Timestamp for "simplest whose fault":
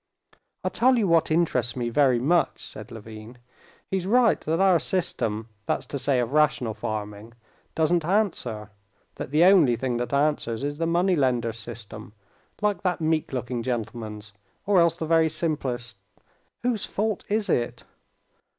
15.29-17.23